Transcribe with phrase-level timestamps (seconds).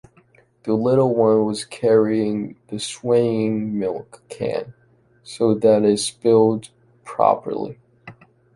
[0.63, 4.73] Die little one was carrying the swinging milk can,
[5.21, 6.69] so that it spilled
[7.05, 7.77] properly.